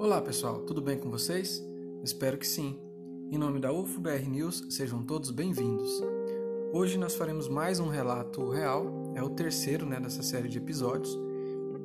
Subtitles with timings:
[0.00, 1.62] Olá pessoal, tudo bem com vocês?
[2.02, 2.80] Espero que sim.
[3.30, 5.90] Em nome da UFBR News, sejam todos bem-vindos.
[6.72, 11.14] Hoje nós faremos mais um relato real, é o terceiro né, dessa série de episódios,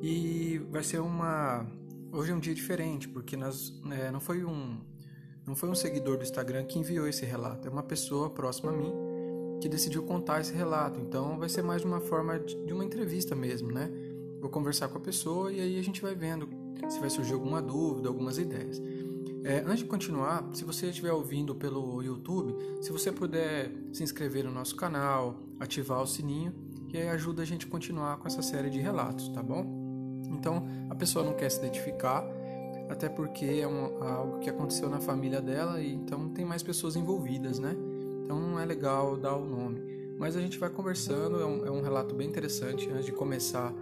[0.00, 1.66] e vai ser uma.
[2.10, 4.80] Hoje é um dia diferente, porque nós, é, não, foi um,
[5.46, 8.74] não foi um seguidor do Instagram que enviou esse relato, é uma pessoa próxima a
[8.74, 8.94] mim
[9.60, 13.70] que decidiu contar esse relato, então vai ser mais uma forma de uma entrevista mesmo,
[13.70, 13.90] né?
[14.40, 17.60] Vou conversar com a pessoa e aí a gente vai vendo se vai surgir alguma
[17.60, 18.80] dúvida, algumas ideias.
[19.44, 24.44] É, antes de continuar, se você estiver ouvindo pelo YouTube, se você puder se inscrever
[24.44, 26.52] no nosso canal, ativar o sininho,
[26.88, 29.64] que aí ajuda a gente a continuar com essa série de relatos, tá bom?
[30.30, 32.24] Então, a pessoa não quer se identificar,
[32.88, 36.96] até porque é um, algo que aconteceu na família dela e então tem mais pessoas
[36.96, 37.76] envolvidas, né?
[38.24, 39.80] Então não é legal dar o nome.
[40.18, 42.88] Mas a gente vai conversando, é um, é um relato bem interessante.
[42.90, 43.72] Antes de começar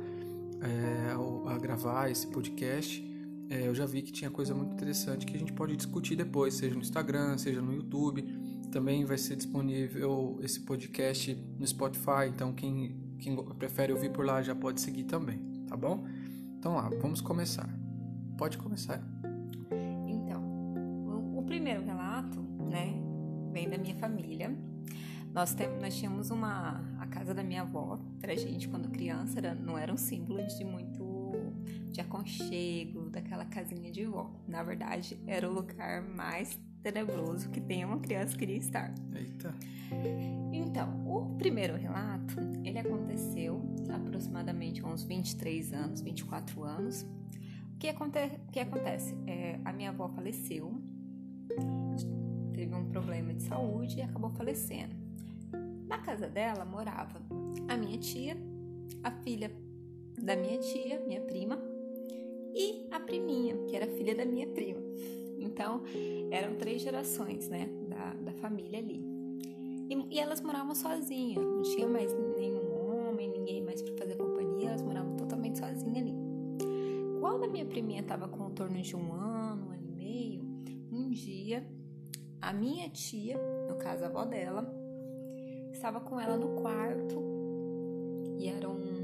[0.65, 3.05] é, a gravar esse podcast,
[3.51, 6.55] é, eu já vi que tinha coisa muito interessante que a gente pode discutir depois,
[6.55, 8.23] seja no Instagram, seja no YouTube.
[8.73, 14.43] Também vai ser disponível esse podcast no Spotify, então quem, quem prefere ouvir por lá
[14.43, 16.05] já pode seguir também, tá bom?
[16.59, 17.69] Então lá, vamos começar.
[18.37, 19.01] Pode começar.
[20.09, 20.43] Então,
[21.37, 22.95] o, primeiro relato, né,
[23.53, 24.57] vem da minha família.
[25.35, 29.77] Nós, tem, nós tínhamos uma casa da minha avó, pra gente, quando criança, era, não
[29.77, 31.03] era um símbolo de muito
[31.91, 34.31] de aconchego, daquela casinha de vó.
[34.47, 38.95] Na verdade, era o lugar mais tenebroso que tem uma criança queria estar.
[39.15, 39.55] Eita.
[40.53, 43.61] Então, o primeiro relato, ele aconteceu
[43.93, 47.03] aproximadamente há uns 23 anos, 24 anos.
[47.75, 48.19] O que, aconte
[48.53, 49.17] que acontece?
[49.27, 50.81] É, a minha avó faleceu,
[52.53, 55.04] teve um problema de saúde e acabou falecendo.
[55.87, 57.21] Na casa dela morava
[57.69, 58.37] a minha tia,
[59.03, 59.51] a filha
[60.21, 61.59] da minha tia, minha prima,
[62.55, 64.81] e a priminha, que era filha da minha prima.
[65.39, 65.83] Então,
[66.31, 69.05] eram três gerações, né, da, da família ali.
[69.91, 74.69] E, e elas moravam sozinhas, não tinha mais nenhum homem, ninguém mais para fazer companhia,
[74.69, 76.15] elas moravam totalmente sozinhas ali.
[77.21, 80.43] Quando a minha priminha estava com torno de um ano, um ano e meio,
[80.91, 81.67] um dia,
[82.41, 83.37] a minha tia,
[83.69, 84.63] no caso a avó dela,
[85.75, 87.23] estava com ela no quarto
[88.39, 88.95] e era um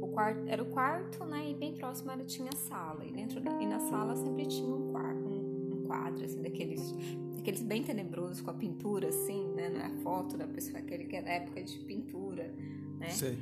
[0.00, 1.50] o quarto era o quarto, né?
[1.50, 4.74] E bem próximo ela tinha a sala e dentro da, e na sala sempre tinha
[4.74, 6.94] um quarto, um, um quadro assim daqueles
[7.38, 9.68] aqueles bem tenebrosos com a pintura assim, né?
[9.70, 12.52] Não é a foto da pessoa aquele que é da época de pintura,
[12.98, 13.08] né?
[13.10, 13.38] Sei.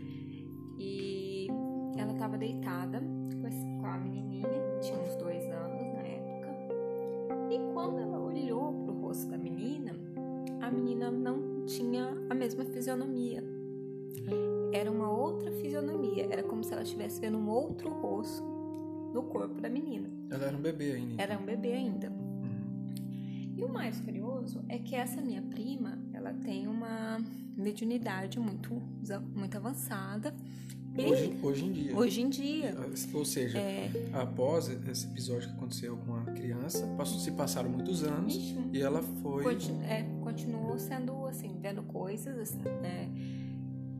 [0.78, 1.48] E
[1.97, 3.03] ela estava deitada
[3.81, 4.48] com a menininha,
[4.81, 6.48] tinha uns dois anos na época.
[7.50, 8.11] E quando ela
[11.02, 13.42] menina não tinha a mesma fisionomia.
[14.72, 16.28] Era uma outra fisionomia.
[16.30, 18.42] Era como se ela estivesse vendo um outro rosto
[19.12, 20.08] no corpo da menina.
[20.30, 21.22] Ela era um bebê ainda.
[21.22, 22.12] Era um bebê ainda.
[23.56, 27.18] E o mais curioso é que essa minha prima, ela tem uma
[27.56, 28.82] mediunidade muito,
[29.34, 30.34] muito avançada.
[30.98, 31.97] Hoje, hoje em dia.
[31.97, 32.76] Hoje em dia.
[33.14, 33.91] Ou seja, é...
[34.12, 38.80] após esse episódio que aconteceu com a criança, passou, se passaram muitos anos Ixi, e
[38.80, 39.42] ela foi.
[39.42, 43.10] Continu, é, continuou sendo assim, vendo coisas assim, né,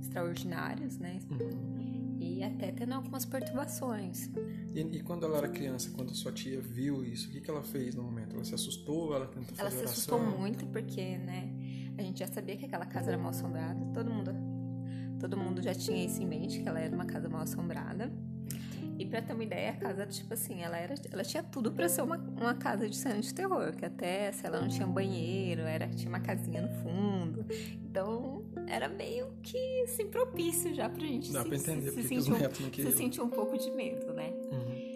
[0.01, 1.19] extraordinárias, né?
[1.31, 2.19] Uhum.
[2.21, 4.31] E até tendo algumas perturbações.
[4.75, 7.63] E, e, quando ela era criança, quando sua tia viu isso, o que, que ela
[7.63, 8.37] fez no momento?
[8.37, 9.15] Ela se assustou?
[9.15, 11.53] Ela tentou ela fazer Ela se assustou muito porque, né?
[11.99, 13.85] A gente já sabia que aquela casa era mal assombrada.
[13.93, 14.31] Todo mundo
[15.23, 18.11] Todo mundo já tinha isso em mente, que ela era uma casa mal assombrada.
[18.99, 21.89] E pra ter uma ideia, a casa, tipo assim, ela, era, ela tinha tudo para
[21.89, 24.93] ser uma, uma casa de cena de terror, que até se ela não tinha um
[24.93, 27.47] banheiro, era, tinha uma casinha no fundo.
[27.85, 32.09] Então, era meio que assim, propício já pra gente Dá se, pra entender se, se,
[32.09, 34.33] sentir, um, se sentir um pouco de medo, né?
[34.51, 34.93] Uhum.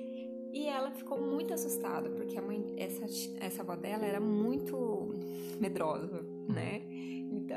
[0.52, 3.04] E ela ficou muito assustada, porque a mãe, essa,
[3.38, 5.14] essa avó dela era muito
[5.60, 6.46] medrosa, uhum.
[6.48, 6.82] né?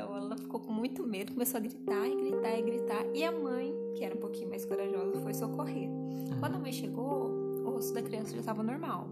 [0.00, 3.06] Então ela ficou com muito medo, começou a gritar e gritar e gritar.
[3.14, 5.90] E a mãe, que era um pouquinho mais corajosa, foi socorrer.
[6.38, 7.28] Quando a mãe chegou,
[7.66, 9.08] o rosto da criança já estava normal.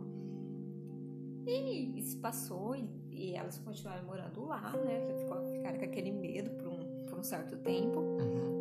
[1.46, 5.04] E isso passou e, e, elas continuaram morando lá, né?
[5.18, 8.02] Ficou, ficaram com aquele medo por um, por um certo tempo.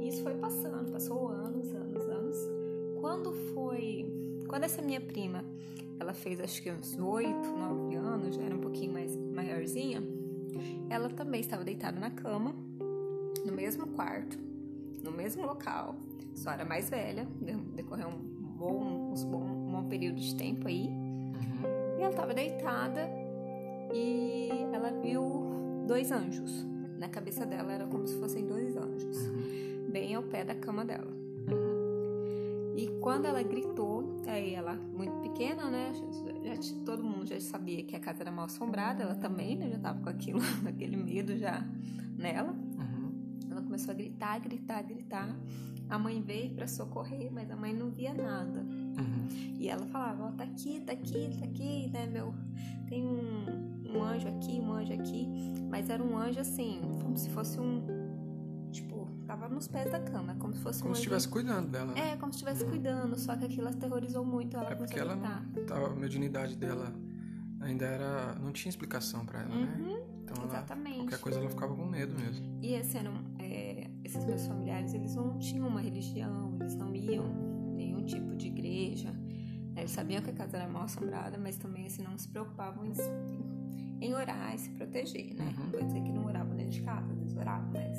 [0.02, 2.38] E isso foi passando, passou anos, anos, anos.
[3.00, 4.06] Quando foi.
[4.50, 5.46] Quando essa minha prima,
[5.98, 10.17] ela fez acho que uns 8, 9 anos, já era um pouquinho mais maiorzinha
[10.90, 12.54] ela também estava deitada na cama,
[13.46, 14.38] no mesmo quarto,
[15.04, 15.96] no mesmo local,
[16.36, 17.28] só era mais velha,
[17.76, 20.88] decorreu um bom, um bom, um bom período de tempo aí.
[20.88, 21.98] Uhum.
[21.98, 23.10] E ela estava deitada
[23.94, 25.24] e ela viu
[25.88, 26.66] dois anjos.
[26.98, 29.90] Na cabeça dela era como se fossem dois anjos, uhum.
[29.92, 31.12] bem ao pé da cama dela.
[31.52, 32.74] Uhum.
[32.76, 35.94] E Quando ela gritou, aí ela, muito pequena, né?
[36.44, 39.70] Já, já, todo mundo já sabia que a casa era mal assombrada, ela também, né?
[39.70, 41.66] Já tava com aquilo, aquele medo já
[42.18, 42.52] nela.
[42.52, 43.12] Uhum.
[43.52, 45.36] Ela começou a gritar, gritar, gritar.
[45.90, 48.60] A mãe veio para socorrer, mas a mãe não via nada.
[48.60, 49.28] Uhum.
[49.58, 52.34] E ela falava, ó, oh, tá aqui, tá aqui, tá aqui, né, meu?
[52.90, 55.28] Tem um, um anjo aqui, um anjo aqui.
[55.70, 57.82] Mas era um anjo assim, como se fosse um
[59.48, 61.98] tava nos pés da cama, como se fosse como um se estivesse cuidando dela.
[61.98, 64.72] É, como se estivesse cuidando, só que aquilo aterrorizou muito ela.
[64.72, 65.18] É porque ela
[65.66, 66.94] tava, a mediunidade dela
[67.62, 69.76] ainda era, não tinha explicação para ela, né?
[69.78, 70.04] uhum, né?
[70.24, 70.96] Então exatamente.
[70.96, 72.60] Ela, qualquer coisa ela ficava com medo mesmo.
[72.62, 77.26] E esse eram, é, esses meus familiares, eles não tinham uma religião, eles não iam
[77.76, 79.12] nenhum tipo de igreja.
[79.12, 79.82] Né?
[79.82, 82.94] Eles sabiam que a casa era mal assombrada, mas também assim não se preocupavam em,
[84.02, 85.54] em orar e se proteger, né?
[85.58, 85.64] Uhum.
[85.64, 87.98] Não vou dizer que não oravam dentro de casa, eles oravam, mas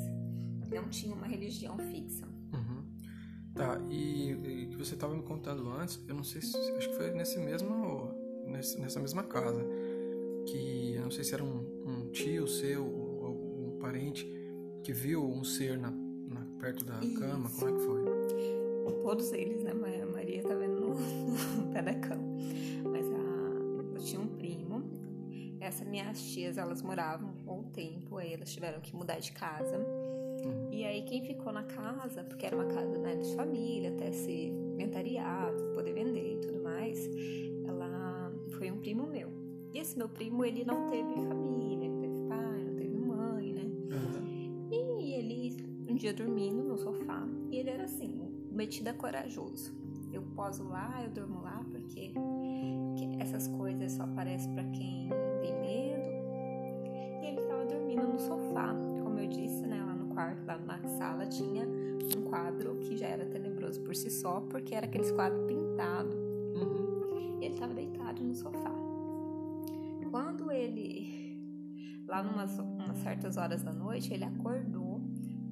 [0.69, 2.25] não tinha uma religião fixa.
[2.53, 2.83] Uhum.
[3.53, 7.11] Tá, e, que você estava me contando antes, eu não sei se, acho que foi
[7.11, 8.13] nesse mesmo,
[8.47, 9.65] nessa mesma casa,
[10.45, 14.25] que eu não sei se era um, um tio seu ou algum parente
[14.83, 17.19] que viu um ser na, na perto da Isso.
[17.19, 19.03] cama, como é que foi?
[19.03, 19.71] Todos eles, né?
[19.71, 20.95] A Maria tá vendo no,
[21.65, 22.23] no pé da cama.
[22.91, 24.83] Mas a, eu tinha um primo,
[25.59, 29.77] essas minhas tias, elas moravam um tempo, aí elas tiveram que mudar de casa.
[30.71, 34.47] E aí quem ficou na casa, porque era uma casa né, de família, até ser
[34.47, 37.09] inventariado, poder vender e tudo mais,
[37.67, 39.29] ela foi um primo meu.
[39.73, 43.63] E esse meu primo, ele não teve família, não teve pai, não teve mãe, né?
[43.63, 44.99] Uhum.
[44.99, 45.57] E ele,
[45.87, 48.19] um dia dormindo no sofá, e ele era assim,
[48.51, 49.77] metida corajoso.
[50.11, 52.11] Eu poso lá, eu durmo lá, porque
[53.19, 55.09] essas coisas só aparecem para quem
[60.29, 64.75] quarto, lá na sala, tinha um quadro que já era tenebroso por si só, porque
[64.75, 66.15] era aqueles quadros pintados.
[66.15, 67.39] Uhum.
[67.41, 68.73] E ele estava deitado no sofá.
[70.09, 75.01] Quando ele, lá numas umas certas horas da noite, ele acordou.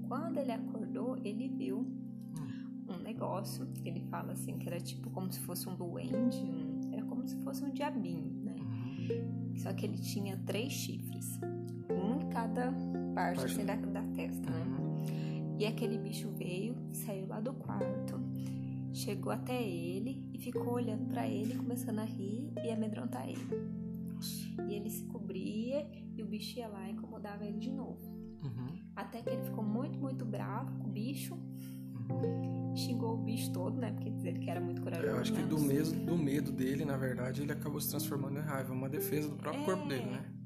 [0.08, 2.94] Quando ele acordou, ele viu hum.
[2.94, 3.68] um negócio.
[3.86, 7.38] Ele fala assim que era tipo como se fosse um duende, um, era como se
[7.44, 8.56] fosse um diabinho, né?
[8.60, 9.56] Uhum.
[9.58, 11.40] Só que ele tinha três chifres,
[11.92, 12.74] um em cada
[13.18, 14.66] parte, assim, da, da testa, né?
[15.60, 18.22] E aquele bicho veio, saiu lá do quarto,
[18.94, 23.42] chegou até ele e ficou olhando para ele, começando a rir e amedrontar ele.
[24.70, 28.06] E ele se cobria e o bicho ia lá e incomodava ele de novo.
[28.44, 28.80] Uhum.
[28.96, 31.34] Até que ele ficou muito, muito bravo com o bicho.
[31.34, 32.76] Uhum.
[32.76, 33.92] Xingou o bicho todo, né?
[33.92, 35.08] Porque dizer que era muito corajoso.
[35.08, 35.48] Eu acho que né?
[35.48, 39.28] do, medo, do medo dele, na verdade, ele acabou se transformando em raiva, uma defesa
[39.28, 39.66] do próprio é...
[39.66, 40.37] corpo dele, né?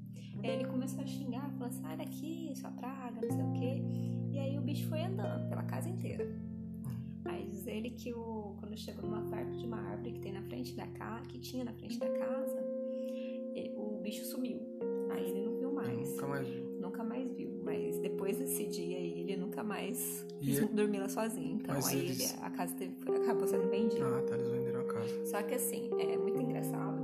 [0.44, 3.84] Ele começou a xingar, falou assim, sai daqui, sua praga, não sei o quê.
[4.32, 6.28] E aí o bicho foi andando pela casa inteira.
[7.26, 10.42] Aí diz ele que o, quando chegou numa parte de uma árvore que tem na
[10.42, 12.66] frente da casa, que tinha na frente da casa,
[13.76, 14.60] o bicho sumiu.
[15.12, 16.10] Aí ele não viu mais.
[16.10, 16.80] Nunca mais viu.
[16.80, 17.62] Nunca mais viu.
[17.64, 20.26] Mas depois desse dia aí, ele nunca mais
[20.74, 21.60] dormiu lá sozinho.
[21.62, 22.34] Então aí eles...
[22.34, 24.06] ele, a casa teve, acabou sendo vendida.
[24.06, 25.26] Ah, tá, eles venderam a casa.
[25.26, 27.01] Só que assim, é muito engraçado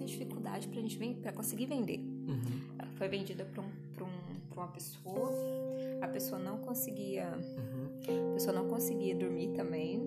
[0.00, 1.98] muita dificuldade pra gente para conseguir vender.
[1.98, 2.60] Uhum.
[2.78, 5.32] Ela foi vendida para um, pra um, pra uma pessoa,
[6.00, 8.30] a pessoa não conseguia, uhum.
[8.30, 10.00] a pessoa não conseguia dormir também.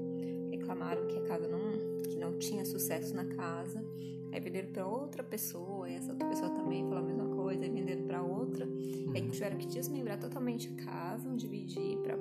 [0.52, 3.84] Reclamaram que a casa não, que não tinha sucesso na casa.
[4.32, 7.70] Aí venderam para outra pessoa, e essa outra pessoa também falou a mesma coisa, aí
[7.70, 8.66] venderam para outra.
[8.66, 9.12] Uhum.
[9.14, 12.18] Aí tiveram que desmembrar totalmente a casa, dividir para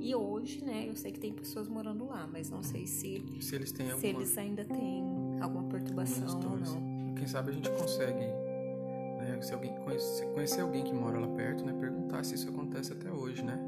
[0.00, 3.56] e hoje, né, eu sei que tem pessoas morando lá, mas não sei se se
[3.56, 4.00] eles têm alguma...
[4.00, 5.02] se eles ainda têm
[5.40, 7.14] alguma perturbação ou não.
[7.14, 11.64] Quem sabe a gente consegue, né, se alguém conhece, conhecer alguém que mora lá perto,
[11.64, 13.58] né, perguntar se isso acontece até hoje, né?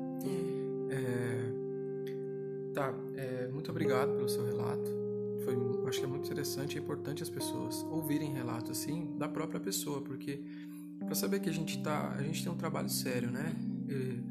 [0.91, 0.95] É.
[0.95, 1.61] É...
[2.75, 4.91] Tá, é, muito obrigado pelo seu relato.
[5.45, 9.59] Foi, acho que é muito interessante e importante as pessoas ouvirem relatos assim da própria
[9.59, 10.41] pessoa, porque
[11.00, 13.53] para saber que a gente tá, a gente tem um trabalho sério, né?
[13.89, 14.31] E,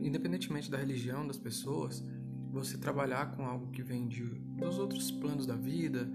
[0.00, 2.04] independentemente da religião das pessoas,
[2.50, 4.24] você trabalhar com algo que vem de,
[4.60, 6.08] dos outros planos da vida,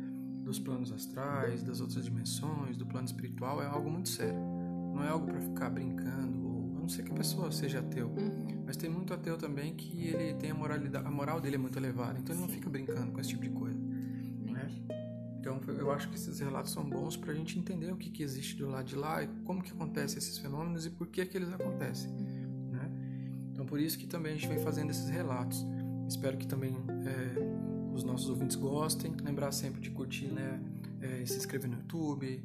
[0.43, 4.39] dos planos astrais, das outras dimensões, do plano espiritual, é algo muito sério.
[4.93, 8.07] Não é algo para ficar brincando, ou a não ser que a pessoa seja ateu.
[8.07, 8.63] Uhum.
[8.65, 11.77] Mas tem muito ateu também que ele tem a moralidade, a moral dele é muito
[11.77, 13.77] elevada, então ele não fica brincando com esse tipo de coisa.
[13.77, 14.71] Né?
[15.39, 18.23] Então eu acho que esses relatos são bons para a gente entender o que, que
[18.23, 21.37] existe do lado de lá e como que acontecem esses fenômenos e por que que
[21.37, 22.09] eles acontecem.
[23.55, 25.65] Então por isso que também a gente vem fazendo esses relatos.
[26.07, 26.75] Espero que também
[27.05, 27.34] é,
[27.95, 29.15] os nossos ouvintes gostem.
[29.23, 30.61] Lembrar sempre de curtir, né?
[31.01, 32.43] É, se inscrever no YouTube.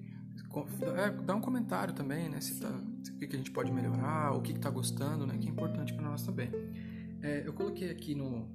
[0.97, 2.41] É, dar um comentário também, né?
[2.41, 5.37] Se tá, o que, que a gente pode melhorar, o que está gostando, né?
[5.39, 6.51] Que é importante para nós também.
[7.23, 8.49] É, eu coloquei aqui no.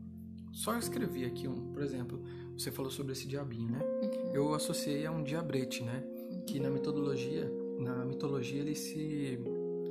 [0.51, 2.21] Só escrevi aqui um, por exemplo,
[2.57, 3.79] você falou sobre esse diabinho, né?
[3.79, 4.31] Uhum.
[4.33, 6.03] Eu associei a um diabrete, né?
[6.31, 6.45] Uhum.
[6.45, 7.49] Que na mitologia,
[7.79, 9.39] na mitologia ele se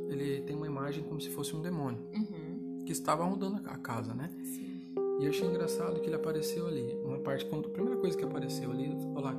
[0.08, 2.84] ele tem uma imagem como se fosse um demônio uhum.
[2.84, 4.30] que estava rondando a casa, né?
[4.44, 4.73] Sim.
[5.20, 6.98] E eu achei engraçado que ele apareceu ali.
[7.04, 9.34] Uma parte, quando a primeira coisa que apareceu ali, lá,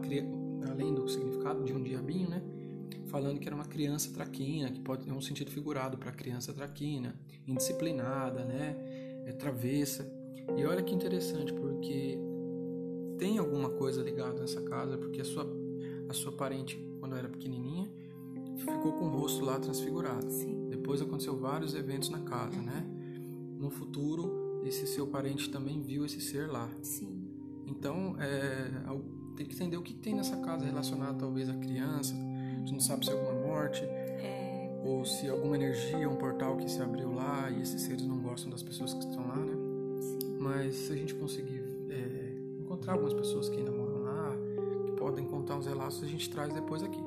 [0.70, 2.42] além do significado de um diabinho, né?
[3.08, 7.16] Falando que era uma criança traquina, que pode ter um sentido figurado para criança traquina,
[7.48, 8.76] indisciplinada, né?
[9.26, 10.10] É travessa.
[10.58, 12.18] E olha que interessante, porque
[13.18, 15.48] tem alguma coisa ligada nessa casa, porque a sua,
[16.10, 17.90] a sua parente, quando era pequenininha,
[18.58, 20.30] ficou com o rosto lá transfigurado.
[20.32, 20.68] Sim.
[20.70, 22.86] Depois aconteceu vários eventos na casa, né?
[23.58, 26.70] No futuro, esse seu parente também viu esse ser lá.
[26.82, 27.24] Sim.
[27.68, 28.70] Então, é,
[29.36, 32.14] tem que entender o que tem nessa casa relacionado talvez à criança.
[32.16, 34.82] A gente não sabe se é alguma morte, é...
[34.84, 38.50] ou se alguma energia, um portal que se abriu lá e esses seres não gostam
[38.50, 39.54] das pessoas que estão lá, né?
[40.02, 40.38] Sim.
[40.40, 44.36] Mas se a gente conseguir é, encontrar algumas pessoas que ainda moram lá,
[44.86, 47.02] que podem contar os relatos, a gente traz depois aqui,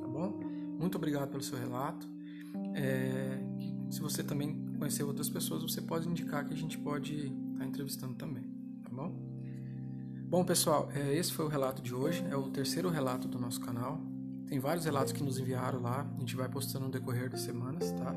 [0.00, 0.40] tá bom?
[0.78, 2.08] Muito obrigado pelo seu relato.
[2.74, 3.38] É,
[3.90, 7.66] se você também conhecer outras pessoas, você pode indicar que a gente pode estar tá
[7.66, 8.44] entrevistando também,
[8.82, 9.12] tá bom?
[10.28, 12.22] Bom, pessoal, é, esse foi o relato de hoje.
[12.30, 13.98] É o terceiro relato do nosso canal.
[14.46, 16.06] Tem vários relatos que nos enviaram lá.
[16.16, 18.14] A gente vai postando no decorrer das semanas, tá?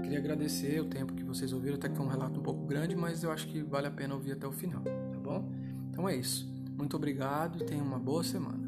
[0.00, 2.94] Queria agradecer o tempo que vocês ouviram, até que é um relato um pouco grande,
[2.94, 5.50] mas eu acho que vale a pena ouvir até o final, tá bom?
[5.90, 6.48] Então é isso.
[6.76, 8.61] Muito obrigado e tenha uma boa semana.